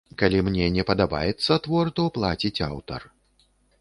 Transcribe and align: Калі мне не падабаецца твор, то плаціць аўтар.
Калі 0.19 0.37
мне 0.45 0.69
не 0.77 0.85
падабаецца 0.89 1.57
твор, 1.65 1.85
то 1.99 2.07
плаціць 2.17 2.63
аўтар. 2.69 3.01